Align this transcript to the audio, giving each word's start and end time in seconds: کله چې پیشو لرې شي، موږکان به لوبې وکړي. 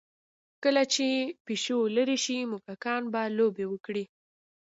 کله 0.63 0.83
چې 0.93 1.05
پیشو 1.45 1.79
لرې 1.95 2.17
شي، 2.23 2.37
موږکان 2.51 3.01
به 3.13 3.21
لوبې 3.37 3.65
وکړي. 3.69 4.03